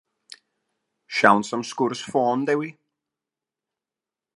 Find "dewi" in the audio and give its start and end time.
2.47-2.69